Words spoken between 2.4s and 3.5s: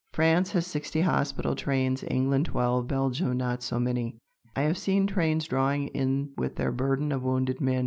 twelve, Belgium